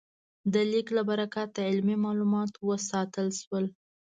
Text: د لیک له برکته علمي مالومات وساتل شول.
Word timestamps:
د 0.53 0.55
لیک 0.71 0.87
له 0.97 1.01
برکته 1.09 1.59
علمي 1.69 1.95
مالومات 2.05 2.51
وساتل 2.69 3.27
شول. 3.41 3.65